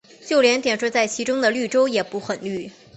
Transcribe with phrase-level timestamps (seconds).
[0.25, 2.71] 就连点缀在其中的绿洲也不很绿。